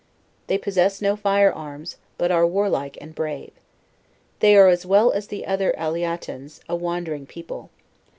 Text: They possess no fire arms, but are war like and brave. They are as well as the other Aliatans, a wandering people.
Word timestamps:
They 0.47 0.57
possess 0.57 0.99
no 0.99 1.15
fire 1.15 1.53
arms, 1.53 1.97
but 2.17 2.31
are 2.31 2.47
war 2.47 2.69
like 2.69 2.97
and 2.99 3.13
brave. 3.13 3.51
They 4.39 4.55
are 4.57 4.67
as 4.67 4.83
well 4.83 5.11
as 5.11 5.27
the 5.27 5.45
other 5.45 5.75
Aliatans, 5.77 6.59
a 6.67 6.75
wandering 6.75 7.27
people. 7.27 7.69